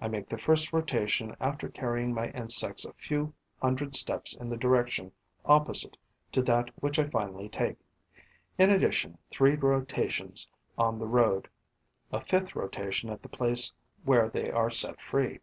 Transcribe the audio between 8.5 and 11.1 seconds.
in addition, three rotations on the